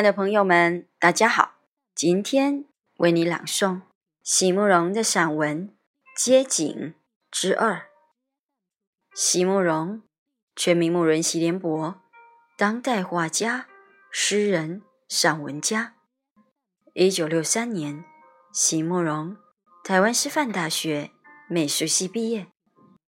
[0.00, 1.56] 亲爱的朋友们，大家好，
[1.94, 2.64] 今天
[2.96, 3.82] 为你朗诵
[4.22, 5.68] 席慕容的散文
[6.16, 6.94] 《街景
[7.30, 7.74] 之二》。
[9.14, 10.02] 席慕容，
[10.56, 12.00] 全名慕人席联博，
[12.56, 13.66] 当代画家、
[14.10, 15.94] 诗人、散文家。
[16.94, 18.02] 一九六三年，
[18.52, 19.36] 席慕容
[19.84, 21.10] 台湾师范大学
[21.46, 22.46] 美术系毕业。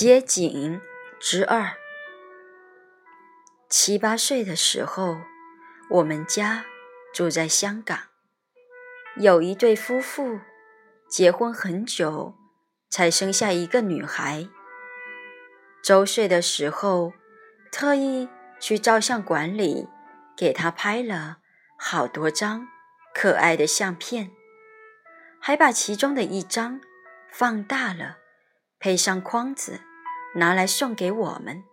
[0.00, 0.80] 街景
[1.18, 1.72] 之二。
[3.68, 5.16] 七八岁的时候，
[5.90, 6.64] 我们家
[7.12, 7.98] 住在香港，
[9.16, 10.38] 有一对夫妇
[11.08, 12.36] 结婚很久，
[12.88, 14.48] 才生下一个女孩。
[15.82, 17.12] 周岁的时候，
[17.72, 18.28] 特意
[18.60, 19.88] 去照相馆里
[20.36, 21.38] 给她拍了
[21.76, 22.68] 好多张
[23.12, 24.30] 可爱的相片，
[25.40, 26.80] 还把其中的一张
[27.32, 28.18] 放大了，
[28.78, 29.80] 配上框子。
[30.38, 31.64] 拿来送给我们。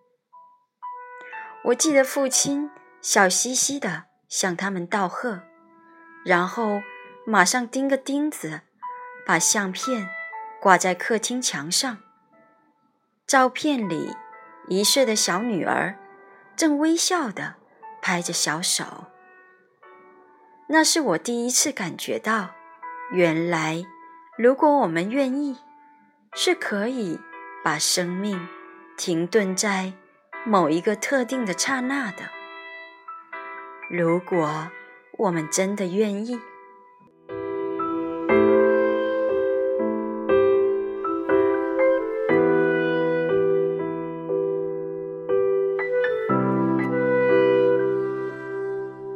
[1.65, 2.69] 我记得父亲
[3.01, 5.41] 笑嘻嘻的向他们道贺，
[6.25, 6.81] 然后
[7.25, 8.61] 马上钉个钉子，
[9.25, 10.09] 把相片
[10.61, 11.97] 挂在客厅墙上。
[13.25, 14.15] 照片里，
[14.67, 15.97] 一岁的小女儿
[16.55, 17.55] 正微笑的
[18.01, 19.05] 拍着小手。
[20.67, 22.51] 那是我第一次感觉到，
[23.11, 23.83] 原来
[24.37, 25.57] 如果我们愿意，
[26.33, 27.19] 是可以。
[27.65, 28.47] 把生命
[28.95, 29.91] 停顿在
[30.45, 32.29] 某一个特定的刹那的。
[33.89, 34.69] 如果
[35.17, 36.39] 我们真的愿意。